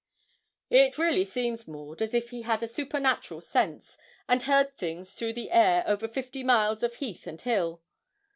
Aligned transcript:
'It 0.71 0.97
really 0.97 1.23
seems, 1.23 1.67
Maud, 1.67 2.01
as 2.01 2.15
if 2.15 2.31
he 2.31 2.41
had 2.41 2.63
a 2.63 2.67
supernatural 2.67 3.39
sense, 3.39 3.99
and 4.27 4.41
heard 4.41 4.75
things 4.75 5.13
through 5.13 5.33
the 5.33 5.51
air 5.51 5.83
over 5.85 6.07
fifty 6.07 6.41
miles 6.41 6.81
of 6.81 6.95
heath 6.95 7.27
and 7.27 7.39
hill. 7.41 7.83